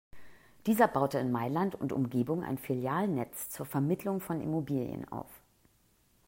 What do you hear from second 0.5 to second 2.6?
Dieser baute in Mailand und Umgebung ein